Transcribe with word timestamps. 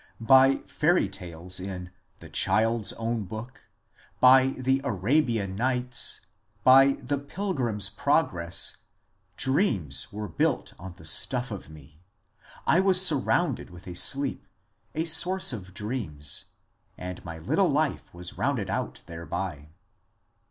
By 0.19 0.63
fairy 0.65 1.07
tales 1.07 1.59
in'' 1.59 1.91
The 2.21 2.29
Child's 2.29 2.91
Own 2.93 3.25
Book," 3.25 3.65
by 4.19 4.47
the 4.47 4.79
^* 4.79 4.81
Arabian 4.83 5.55
Nights," 5.55 6.21
by 6.63 6.93
"The 6.93 7.19
Pilgrim's 7.19 7.87
Progress," 7.87 8.77
dreams 9.37 10.11
were 10.11 10.27
built 10.27 10.73
on 10.79 10.95
the 10.97 11.05
stuff 11.05 11.51
of 11.51 11.69
me; 11.69 12.01
I 12.65 12.79
was 12.79 12.99
surrounded 13.05 13.69
with 13.69 13.85
a 13.85 13.93
sleep— 13.93 14.47
a 14.95 15.05
source 15.05 15.53
of 15.53 15.71
dreams— 15.71 16.45
and 16.97 17.23
my 17.23 17.37
little 17.37 17.69
life 17.69 18.11
was 18.11 18.39
rounded 18.39 18.71
out 18.71 19.03
thereby. 19.05 19.69